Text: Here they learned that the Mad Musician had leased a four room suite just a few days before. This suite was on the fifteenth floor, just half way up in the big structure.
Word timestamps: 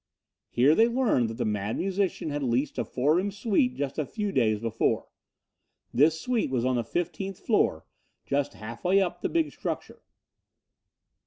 Here 0.49 0.73
they 0.73 0.87
learned 0.87 1.29
that 1.29 1.35
the 1.35 1.45
Mad 1.45 1.77
Musician 1.77 2.31
had 2.31 2.41
leased 2.41 2.79
a 2.79 2.83
four 2.83 3.17
room 3.17 3.29
suite 3.29 3.75
just 3.75 3.99
a 3.99 4.05
few 4.07 4.31
days 4.31 4.59
before. 4.59 5.05
This 5.93 6.19
suite 6.19 6.49
was 6.49 6.65
on 6.65 6.75
the 6.77 6.83
fifteenth 6.83 7.37
floor, 7.37 7.85
just 8.25 8.55
half 8.55 8.83
way 8.83 8.99
up 8.99 9.17
in 9.17 9.21
the 9.21 9.33
big 9.39 9.51
structure. 9.51 10.01